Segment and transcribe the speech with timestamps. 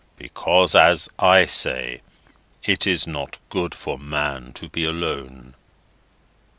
[0.17, 2.01] Because, as I say,
[2.63, 5.53] it is not good for man to be alone."